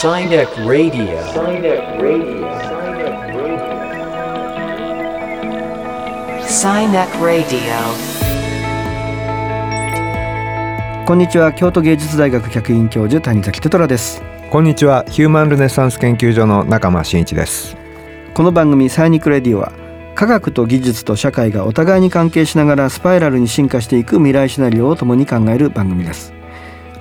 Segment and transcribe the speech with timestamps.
[0.00, 1.04] Sinek Radio.
[1.28, 2.48] Sinek Radio.
[6.40, 7.60] Sinek Radio.
[11.04, 17.76] こんにちは京都芸術大学客員教授谷崎テトラですこんにちはヒューマンルネサンス研究所の中間真一です
[18.32, 19.70] この番組サイニックレディオは
[20.14, 26.39] 科学と技術と社会がお互いに関係しながらスパイラルに進化していく未来シナリオを共に考える番組です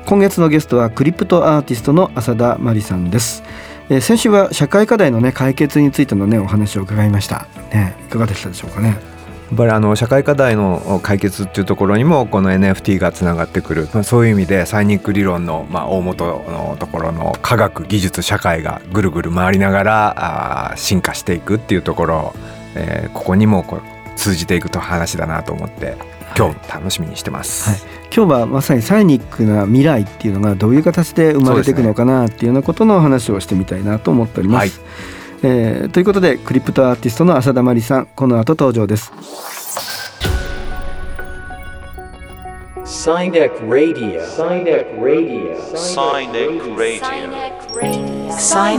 [0.05, 3.43] 今月のゲストはクリプトアーティストの浅田真理さんです。
[3.89, 7.47] えー先週は社会課題のね解決についてのねお話を伺いました。
[7.73, 8.89] ねいかがでしたでしょうかね？
[8.89, 8.95] や
[9.55, 22.33] っぱりあの社会課題の解決っていうところにもこの NFT がつながってくる、まあ、そういう意味でサイニック理論のまあ大元のところの科学技術社会がぐるぐる回りながらあー進化していくっていうところ、
[22.75, 23.81] えーここにもこう
[24.15, 25.95] 通じていくと話だなと思って
[26.37, 27.69] 今日楽しみにしてます。
[27.69, 34.79] はい今日はまさにサイニックな未来っていうのがどういう形で生まれていくのかなっていうようなことの話をしてみたいなと思っております。
[34.79, 34.89] はい
[35.41, 39.13] えーということでクリプトアーティストの浅田真理さんこの後登場です。
[42.83, 44.19] Sinek Radio.
[44.25, 45.55] Sinek Radio.
[45.75, 47.15] Sinek Radio.
[47.15, 48.29] Sinek Radio.
[48.39, 48.77] サイ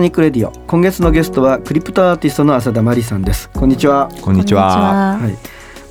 [0.00, 3.50] ニックレディオ今月のゲストはクリプトアーティストの浅田真理さんです。
[3.50, 4.08] こんにちは。
[4.20, 5.16] こんにちは。
[5.16, 5.36] はい。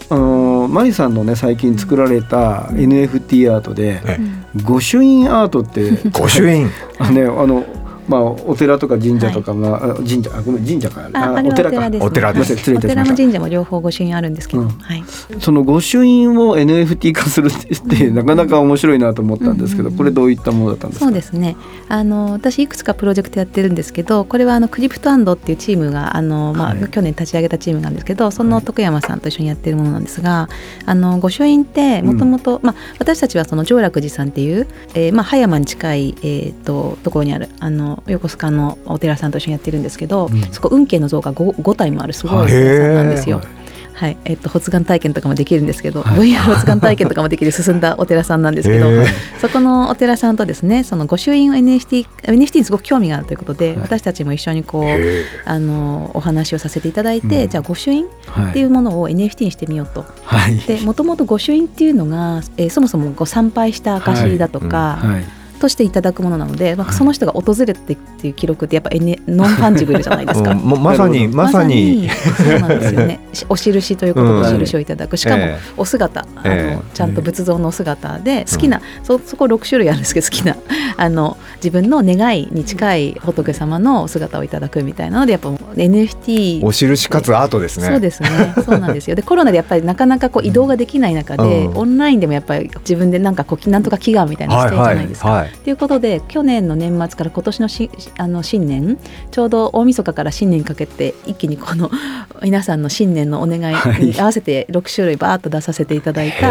[0.09, 4.17] あのーマリさんのね最近作られた NFT アートでえ
[4.63, 7.65] 御朱印アートって御朱印あね あの
[8.11, 11.99] まあお寺とか神社とか、まああ神社あごめん神社かあ、お寺です、ね。
[12.01, 13.13] お寺です失礼いたしました。
[13.13, 14.69] お寺も神社も両方御朱印あるんですけど、うん。
[14.69, 15.03] はい。
[15.39, 21.05] その御朱印を NFT 化するって なかなか面白いなと思ったんですけど、うんこれどういったものだったんですか？
[21.05, 21.55] そうですね。
[21.87, 26.87] あの私いくつかプロジェクトやってるんですけど、これはあのクリプトアンドっていうチームがあのまあ、はい。
[26.89, 30.49] 去年立ち上げたチームなんですけど、その徳山さんと一緒にやってるものなんですが、
[30.85, 40.41] あの御朱印ってもともとまあ私たちはその上楽寺さんっていう、えーまあ葉山に近いえっ、とところにあるあの横須賀のお寺さんと一緒にやってるんですけど、うん。
[40.51, 43.37] そこ運慶の像が 5, 5体もあるすごいお寺さんなんですよ。
[43.37, 43.61] はい
[44.01, 49.05] はい、えっと発がん体験とかもできるんですけど、VR 発がん体験とかもできる進んだお寺さんなんですけどへー、
[49.39, 53.77] そこのお寺さんとですね、その御朱印を NFT、NFT にすごく興味があるということで、はい。
[53.81, 57.49] 私たちも一緒にこうへあのお話をさせていただいて、うん。
[57.49, 58.63] じゃあ御朱印はいってい。
[58.63, 60.03] うものを NFT にしてみようと。
[60.23, 60.57] はい。
[60.57, 66.95] で、もともと御朱印っていうのが、えーそもそもこう参拝した証だとか、はいとしていただくものなので、まあ、はい。
[66.95, 70.53] その人が訪れてっていう記録ってやっぱ、N、 non-fungible じゃないですか。
[70.57, 72.09] まさにまさに。
[72.09, 73.19] そうなんですよね。
[73.31, 74.45] し お印ということでうん。
[74.45, 75.15] お印をいただく。
[75.15, 80.55] しかもえお姿、あえのちゃんと仏像のお姿で好きな、そそこ6種類あるんですけど好きな
[80.97, 87.87] あの自分の願いに近い仏様のお姿をいただくみたいなのでやっぱ NFT お印かつアートですね。
[87.87, 88.29] そうですね。
[88.65, 89.15] そうなんですよ。
[89.15, 95.29] でコロナでやっぱりなかなかこう移動ができない中で、うんオンラインでもやっぱり自分でなんかこうなんとか祈願みたいなのしてるじゃないですか。
[95.29, 98.97] はいはいということで去年の年末から今年のしあの新年
[99.29, 101.91] ちょうど大晦日から新年にかけて一気にこの
[102.41, 106.47] 皆さんの新年のお願いに合わせて6種類バーッと出させていただいた、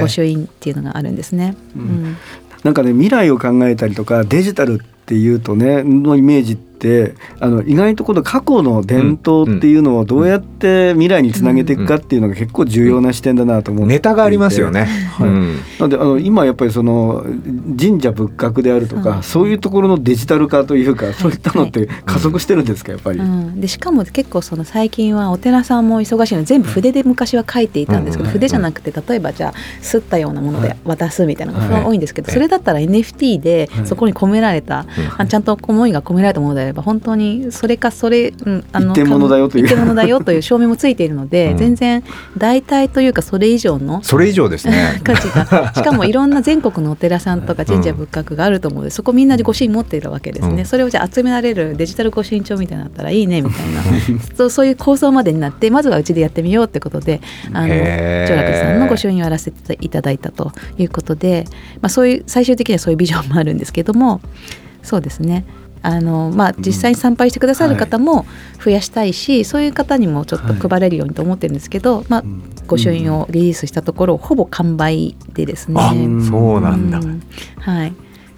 [0.00, 1.54] 御朱印っていうのがあるんですね。
[1.76, 2.16] うん
[2.66, 13.94] なんかね未来を考えたりとかデジタルっていうとねのイメージってあの意外とこの過去の伝統っていうのをどうやって未来につなげていくかっていうのが結構重要な視点だなと思って。
[13.94, 14.84] ネタがありますよね。
[14.84, 15.28] はい。
[15.28, 15.58] うん。
[15.80, 17.24] なんであの今やっぱりその
[17.78, 23.18] 神社仏閣であるとか、うんそういうところのデジタル化というかそういったのって加速してるんですかやっぱり？
[23.18, 31.68] うん、でしかも結構その最近はお寺さんも忙しいので全部筆で昔は書いていたんですけど、うん筆じゃなくて例えばじゃあ吸ったようなもので渡すみたいなのはい。
[31.82, 33.86] が多いんですけど、はいそれだったら NFT ではい。
[33.86, 34.86] そこに込められた、
[35.28, 39.64] ちゃんと思いが込められたものであれば本当にそれかそれ、うん、あ一点物だよという。
[39.64, 41.56] 一点物だよという証明もついているので、うん。
[41.56, 42.04] 全然
[42.36, 45.00] 代替というかそれ以上のそれ以上ですね。
[45.04, 50.66] 価値が しかもいろんな全国のお寺さんとか神社仏閣があると思うので、そこみんなで御朱印持っているわけですね、うん。
[50.66, 53.82] それをじゃあ集められるデジタル御朱印帳みたいになったらいいねみたいな。
[54.36, 57.20] そうそういう構想までになってまずはうちでやってみようってことで
[57.52, 58.28] あのへー。
[58.28, 61.44] 上楽寺さんの御朱印をやらせていただいたということで、
[61.80, 64.20] まあ、そういう最終的にはそういうビジョンもあるんですけども
[64.82, 65.44] そうですね
[65.86, 68.26] あのまあ、実際に参拝してくださる方も
[68.64, 72.24] 増やしたいし、そういう方にもちょっと配れるようにと思ってるんですけど、まあ、
[72.66, 75.80] 御朱印をリリースしたところほぼ完売でですね。
[75.80, 75.92] あ、
[76.28, 76.98] そうなんだ。
[76.98, 77.22] うん。
[77.60, 77.94] はい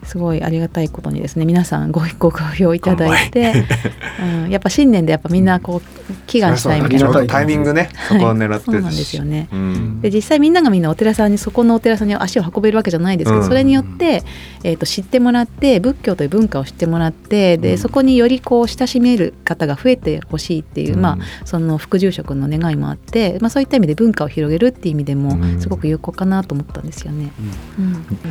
[0.08, 3.66] すごいありがたいことにですね皆さんごご好評いただいて、
[4.44, 7.26] うん、やっぱ新年でやっぱみんなこう祈願したいみたいな。
[7.26, 9.48] タイミングね、そこを狙ってそうなんですよね。
[9.52, 10.00] うん。
[10.00, 13.46] で実際みんながみんなお寺さんにそこのお寺さんに足を運べるわけじゃないですけど、うん。
[13.46, 14.22] それによって、
[14.64, 21.00] えー、と知ってもらって仏教という文化を知ってもらってで、そこによりこう親しめる方が増えてほしいっていう、うん。
[21.00, 25.60] まあ、その副住職の願いもあって、まあ、そういった意味で文化を広げるっていう意味でもうん。
[25.60, 27.30] すごく有効かなと思ったんですよね。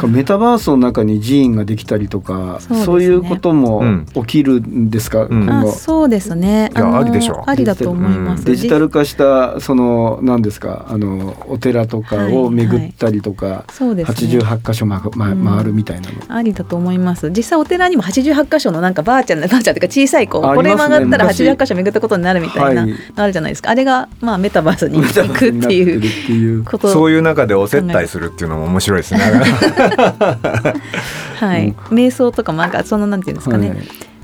[0.03, 0.11] うん。
[0.11, 2.85] メタバースの中に寺院ができたりとかそうね。
[2.85, 4.05] そういうこともうん。
[4.15, 5.43] 起きるんですか、うん。
[5.43, 5.69] 今後？
[5.69, 6.71] あそうですね。
[6.75, 8.45] いやのありでしょありだと思います。
[8.45, 14.39] デジタル化したその何ですかあのお寺とかを巡ったりとか、そうですね。
[14.39, 17.29] 88箇所、ままうん回るみたいなの、ありだと思います。
[17.29, 21.43] 実際お寺にも88箇所のなんかバーチャルなバーチャルというか小さいこうあこれ曲がったら昔。
[21.43, 26.87] 88箇所巡ったことになるみたいなはあるじゃないですか、あれがまあメタバースに 行くっていうこと。
[26.89, 29.21] そういう中でお接待するっていうのも面白いですね。
[31.39, 31.56] はい、
[31.89, 33.77] 瞑想とかもなんかそのなんていうんですかね、はい。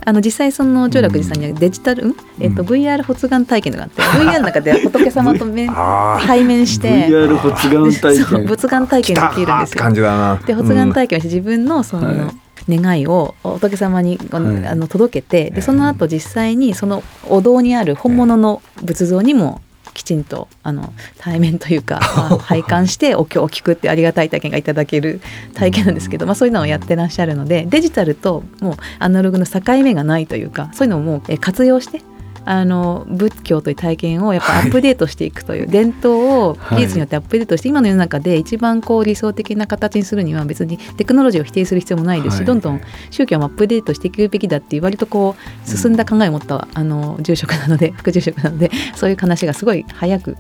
[0.06, 5.70] あの実際その浄楽寺さんにはデジタル、んえっと VR 発願体験とかあって VR の中で仏様と面
[6.26, 7.08] 対面して。
[7.08, 8.46] VR 発願体験。
[8.46, 9.66] 仏願体験できるんですよ。
[9.66, 9.94] って感。
[9.94, 10.40] じだな。
[10.46, 19.62] で発願体験をして自分のその、はい願いを仏様にあの届けてでその後実際にそのお堂にある本物の仏像にも
[19.94, 25.22] きちんとあの対面というか、 まあ、拝観してお経を聞くってありがたい体験がいただける
[25.54, 32.02] 体験なんですけど、まあ、そういうのをやってらっしゃるのでデジタルともうアナログの境目がないというかそういうのをもうえ活用して
[32.46, 42.46] あの仏教という体験をやっぱアップデートしていくという、伝統を技術によってアップデートして、今の世の中で一番こう理想的な形にするには別にテクノロジーを否定する必要もないですし、はい。
[42.46, 42.82] どんどん
[43.12, 45.36] 宗教もアップデートしていくべきだっていう割とこ
[45.66, 50.36] う進んだ考えを持った、あの住職なので 副住職なのでそういう話がすごい早く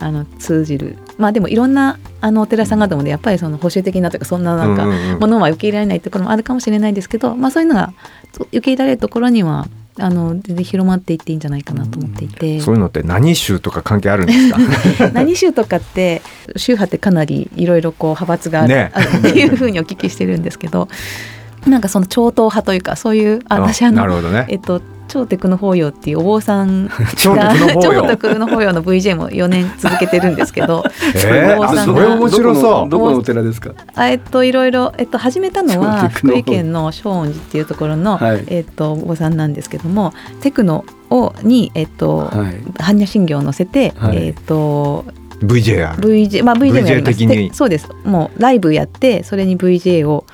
[0.00, 0.96] あの通じる。
[1.18, 4.86] まあでもいろんなあのお寺さん方もねやっぱりその保守的なというかそんななんか
[5.20, 7.92] ものは受け入れられないところもあるかもしれないですけど、まあ、そういうのが
[8.32, 9.68] 受け入れられるところには
[10.00, 12.60] あの全然広まっていっていいんじゃないかなと思っていて。
[12.60, 14.50] そういうのって何宗とか関係あるんです
[14.98, 15.10] か？
[15.14, 16.22] 何宗とかって
[16.56, 20.88] 宗派ってかなりいろいろこう派閥がある,、ねあるっていうふうにお聞きしてるんですけど
[21.66, 24.46] なんかその超党派というかそういうあ私あのなるほどね。
[24.48, 26.90] えっと超テクノ法要っていうお坊さん。
[27.16, 28.02] 超テがクノ法要。
[28.02, 30.82] 超テクノ法要の VJ も4年続けてるんですけど
[31.14, 31.56] えー？
[31.56, 32.16] お坊さんが。
[32.16, 32.62] 面白そう。
[32.62, 33.72] どこのどこのお寺ですか？
[33.94, 38.44] あえっといろいろ、えっと、始めたのは福井県の正恩寺っていうところの、はい。
[38.48, 42.30] えっと、お坊さんなんですけどもテクノをに、えっとはい。
[42.78, 44.16] 般若心経を載せて、はい。
[44.16, 45.04] えっと
[45.42, 45.96] VJR。
[45.96, 47.18] VJ まあ VJ もやり VJ ます。
[47.18, 47.48] 的に。
[47.50, 47.88] でそうです。
[48.04, 50.24] もうライブやってそれに VJ を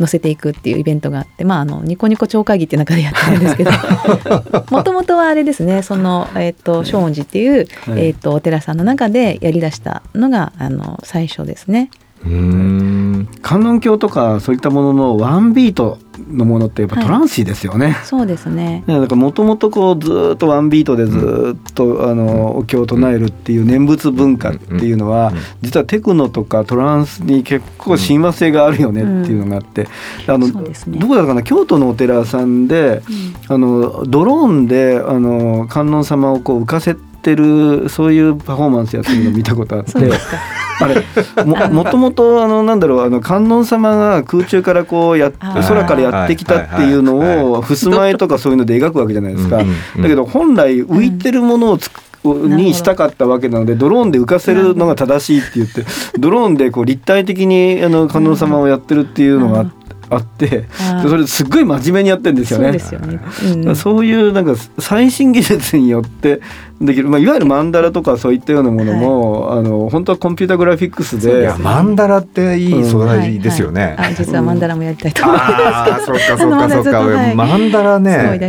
[0.00, 3.70] 載せていくっていうイベントがあってまああのニコニコ超会議っていう中でやってるんですけど。
[4.70, 8.06] もともとはあれですねそのえっ、と正恩寺っていう、はい。
[8.06, 11.90] えっ、とお寺さんの中でやりだしたのがあの最初ですね。
[12.24, 13.28] うーん。
[13.42, 17.96] 観音経とかそういったもののワンビートのものってやっぱはいトランシーですよね。
[18.04, 18.84] そうですね。
[18.86, 25.32] ねだからもともとこうずーっとワンビートでずーっと、あのお経を唱えるっていう念仏文化っていうのは、
[25.62, 29.88] 実はテクノとかトランスに結構親和性があるよねっていうのがあって、
[30.26, 33.02] あのどこだかな京都のお寺さんで
[33.48, 40.69] あのドローンであの観音様をこう浮かせてるそういうパフォーマンスやってるのを見たことあってそうですか。
[40.80, 49.58] あれももともとあのなんだろうあの観音様が空中からこうや空からやってきたっていうのを襖絵とかそういうので描くわけじゃないですか。
[49.58, 49.64] だ
[50.02, 55.84] けど本来浮いてるものをつくにしたかったわけなのでドローンで浮かせるのが正しいって言って
[56.18, 59.79] ドローンでこう立体的にあの観音様をやってるっていうのがああって
[60.10, 60.22] あー。
[60.38, 60.68] で
[61.08, 62.66] それすっごい真面目にやってるんですよね。
[62.66, 63.20] そうですよね。
[63.66, 63.76] うん。
[63.76, 66.40] そういうなんか最新技術によって
[66.80, 71.40] できる、まあ、いわゆるマンダラとかそういったようなものも、あの本当はコンピュータグラフィックスで。
[71.40, 73.96] いやマンダラっていい素材ですよね。
[74.16, 76.06] 実はマンダラもやりたいと思います。
[76.06, 77.00] そうかそうかそうか。
[77.00, 77.34] はい。
[77.34, 78.40] マンダラね。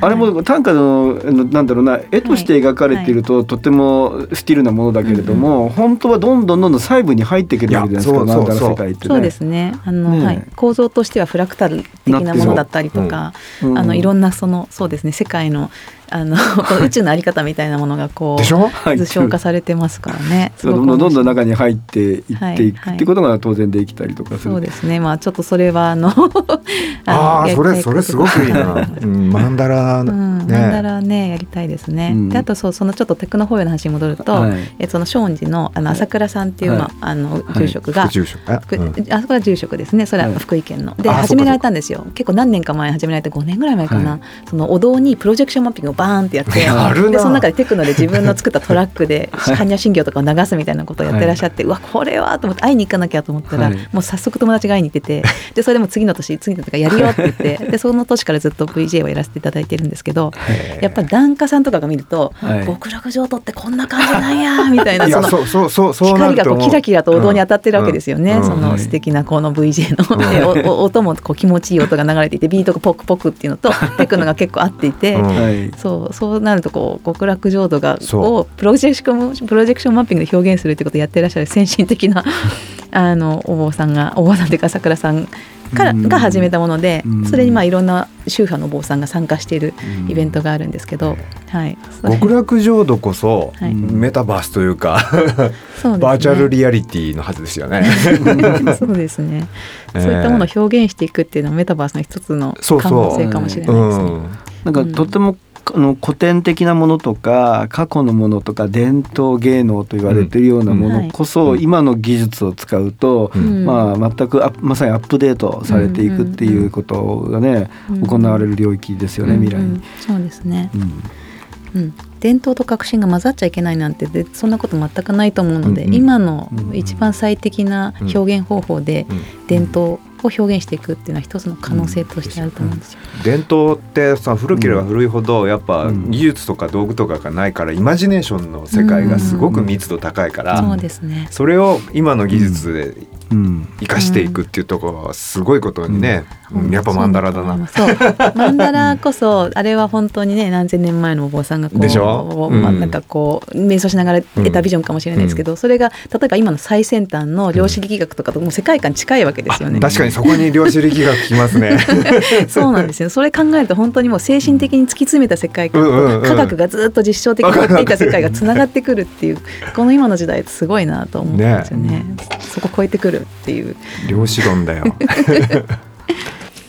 [0.00, 8.70] あれも短歌のなんだろうな絵として描かれていると、とてもスティルなものだけれども、本当はどんどんどんどん細部に入っていけるわけじゃないですかマンダラそうそう。
[8.70, 9.14] 世界ってね。
[9.14, 9.74] そうですね。
[9.84, 13.68] あの、はい、構造としてはフラクタル的なものだったりとか、う。
[13.68, 15.70] んあのいろんなそのそうですね世界の
[16.10, 16.36] あの
[16.84, 20.52] 宇宙のあり方みたいなものがこう図象化されてますからね。
[20.62, 22.22] どんどんどんどん中に入っていっ
[22.56, 24.52] ていくはいっていうことが当然できたりとかする。
[24.52, 25.00] そうですね。
[25.00, 26.10] まあちょっとそれはあの
[27.06, 28.88] ああ、それそれすごくいいな。
[29.02, 30.82] うんマンダラうん、マンダね。
[30.82, 32.12] ラねやりたいですね。
[32.14, 32.28] うん。
[32.28, 34.52] であとそうそのちょっとテクノホイの話に戻ると、はい。
[34.78, 36.80] えその正恩寺のあの朝倉さんっていう、はい。
[36.80, 37.58] まああのい。
[37.58, 38.52] 住職が、副住職。
[38.52, 38.94] あ福うん。
[39.10, 40.06] あそこは住職ですね。
[40.06, 40.38] それははい。
[40.38, 40.94] 福井県の。
[40.96, 42.06] で始められたんですよ。
[42.14, 44.20] 結構何年か前に始められて5年ぐらい前かな、はい。
[44.48, 53.88] そのお堂にプロジェクションマッピングをバーンってやってでその中でテクノで自分の作ったトラックで般若心経とかを流すみたいなことをやってらっしゃって、 うわこれはと思って会いに行かなきゃと思ったら、はい。
[53.92, 55.22] もう早速友達が会いに行ってて
[55.54, 60.32] でそれでも次の年次の年やるよって言ってでその年からずっと VJ をやらせていただいてるんですけど
[60.80, 62.66] やっぱり檀家さんとかが見るとはい。
[62.66, 68.44] 極楽浄土ってこんな感じなんやみたいないその光がこうキラキラとお堂に当たってるわけですよね、うん。
[68.44, 75.26] そはいの素敵なこの VJ の、 でおお音もこう気持ちいい音が流れていてビートがポクポクっていうのとテクノが結構合っていて、うん。
[75.26, 82.24] はいそうそうなるとこう極楽浄土がをプロジェクションプロジェクションマッピングで表現するってことをやってらっしゃる先進的な
[82.90, 85.28] あのお坊さんがお坊さんというか桜さん
[85.74, 86.08] からうん。
[86.08, 87.24] が始めたものでうん。
[87.24, 89.74] それにまあいろんな宗派のお坊さんが参加している
[90.08, 91.16] イベントがあるんですけど、
[91.50, 93.74] はい、極楽浄土こそ、はい。
[93.74, 95.98] メタバースというか そうですね。
[95.98, 97.84] バーチャルリアリティのはずですよね。
[98.76, 99.46] そうですね。
[99.94, 104.04] えーそういったものを表現していくっていうのはメタバースの一つの可能性かもしれないですね。
[104.04, 104.22] うん。
[104.64, 105.36] なんかとっても
[105.74, 113.64] あの古典的なものとか過去のものとか伝統芸能と言われているようなものこそ、うん今の技術を使うと、うん。
[113.64, 118.06] まあ、全くまさにアップデートされていくっていうことがね、うん。
[118.06, 119.80] 行われる領域ですよね、未来に。
[120.00, 120.70] そうですね。
[120.74, 121.80] うん。
[121.82, 121.94] うん。
[122.20, 125.94] 伝統と革新が混ざっちゃいけないなんてでそんなこと全くないと思うので、うんうん。
[125.94, 129.46] 今のうん一番最適な表現方法でうん。
[129.46, 133.00] 伝統を表現していくっていうのは一つの可能性としてあると思うんですよ。
[133.24, 141.28] 伝統ってさ古ければ古いほどやっぱうん技術とか道具とかがないからイマジネーションの世界がすごく密度高いから、そうですね。
[141.30, 146.70] それを今の技術でうん生かしていくっていうところはすごいことにね、うん。
[146.70, 147.66] やっぱマンダラだな。
[147.66, 147.96] そう。
[148.34, 152.48] マンダラこそあれは本当にね何千年前のお坊さんがこうでしょ？
[152.50, 152.80] まあ、うん。
[152.80, 159.80] なんかこう瞑想しながら得たビジョンかもしれないですけど、それが例えば今の最先端の量子力学とかともう世界観近いわけですよね。
[159.80, 161.78] 確かにそこに量子力学聞きますね。
[162.48, 163.10] そうなんですよ。
[163.10, 166.22] それ考えると本当にもう精神的に突き詰めた世界観うんうんうん。
[166.22, 169.38] と科学がずっと実証的にやっていた世界がつながってくるっていう
[169.74, 172.04] この今の時代ってすごいなと思うんですよね。
[172.40, 173.76] そこ超えてくるっていう
[174.08, 174.84] 量子論だよ。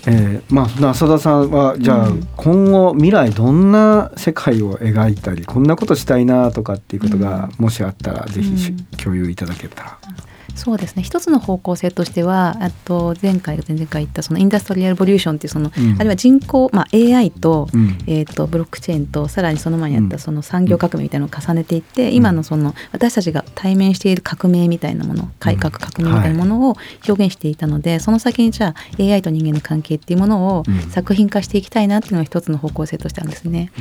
[0.10, 9.98] えーまあ浅田さんはじゃあ、うん今後未来どんな世界を描いたりこんなことしたいなとかっていうことがもしあったら、ぜひしうん共有いただけたら。
[10.58, 11.04] そうですね。
[11.04, 15.96] 一つの方向性としてはあと前回前々回言ったそのインダストリアルボリューションっていうその、うん。
[15.96, 17.98] あるいは人工、まあ、AI と,、うん。
[18.08, 20.10] えー、とブロックチェーンとさらにその前にあっうん。
[20.10, 30.78] たその産業革命みたいなのを重ねていって、今のその私たちが対面している革命みたいなもの改革革命みたいなものを表現していたので、その先にじゃあ AI と人間の関係っていうものをうん。
[30.90, 33.72] 作品化していきたいなっていうのが一つの方向性としてあるんですね。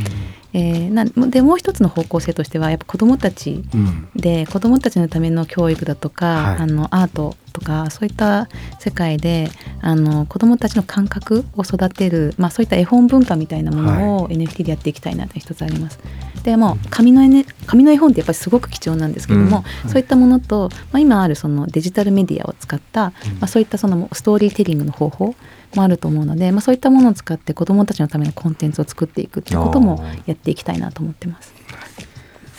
[0.53, 4.09] えーなでもう一つの方向性としてはやっぱ子どもたちうん。
[4.15, 9.49] で子どもたちのための教育だとか、はいあのアートとかそういった世界で
[9.81, 15.99] あの子どもたちの感覚を育てる、まあ、そういった絵本文化みたいなものを NFT でやっていきたいなって一つあります。
[16.43, 25.35] でもう紙の,、N、紙の絵本ってやっぱりすごく貴重なんですけども、そういったものと、まあ、今あるそのデジタルメディアを使った、まあ、そういったそのストーリーテリングの方法
[25.75, 31.56] もあると思うので、まあ、そういったものを使って子どもたちのためのコンテンツを作っていくっていうこともやっていきたいなと思ってます。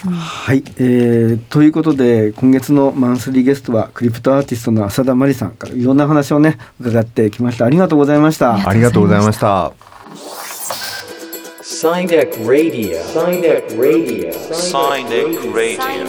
[0.06, 9.74] はい、えーということで今月のマンスリーゲストはクリプトアーティストの浅田真理さんからいろんな話をね伺ってきましたありがとうございましたありがとうございました。
[12.46, 12.98] Radio.
[13.14, 13.62] Radio.
[13.78, 14.32] Radio.
[15.54, 16.08] Radio.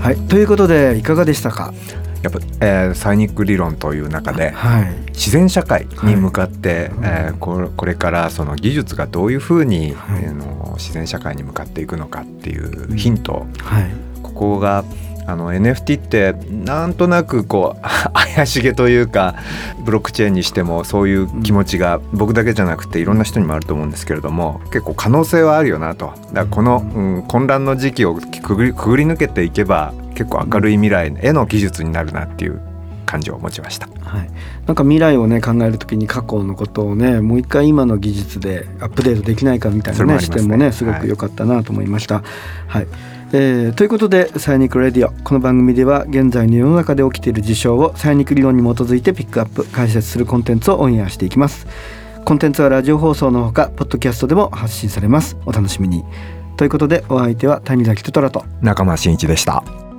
[0.00, 1.74] はいということでいかがでしたか？
[2.22, 4.94] やっぱ、えーサイニック理論という中ではい。
[5.10, 10.26] 自然社会に向かって、えーこれこれからその技術がどういうふうに、はい。
[10.26, 13.90] あの自然社会に向かっていくのかっていうヒント、はい。
[14.22, 14.84] ここが
[15.30, 17.82] あの NFT ってなんとなくこう
[18.36, 19.36] 怪しげというか
[19.84, 26.06] ブロックチェーンにしてもそういう気持ちが僕だけじゃなくていろんな人にもあると思うんですけれども結構可能性はあるよなと。
[26.06, 32.60] だからこの、うん、混乱の時期をくぐりくぐり抜けていけば結構明るい未来への技術になるなっていう
[33.06, 33.88] 感じを持ちました。
[34.04, 34.30] はい、
[34.66, 40.28] なんか未来をね考えるときに過去のことをねもう一回今の技術でアップデートできないかみたいなねね。
[40.28, 42.22] 点もねすごく良かったなと思いました。
[42.66, 42.86] はい
[43.32, 51.66] えーということで「サイニック・レディオ」この番組では現在の世の中で起きている事象をサイニック理論に基づいてピックアップ解説するコンテンツをオンエアしていきます。
[52.24, 55.36] コンテンツはラジオ放送のほかポッドキャストでも発信されます。
[55.46, 56.04] お楽しみに。
[56.56, 59.89] ということでお相手は谷崎トトラと中間真一でした。